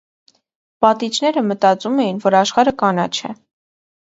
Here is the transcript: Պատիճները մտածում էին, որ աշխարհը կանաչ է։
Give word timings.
Պատիճները 0.85 1.43
մտածում 1.49 2.01
էին, 2.05 2.17
որ 2.25 2.39
աշխարհը 2.41 2.77
կանաչ 2.83 3.13
է։ 3.33 3.37